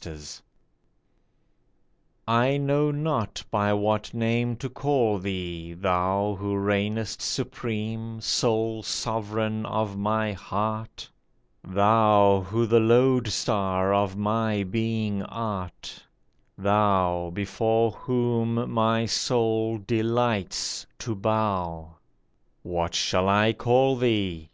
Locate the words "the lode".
12.64-13.28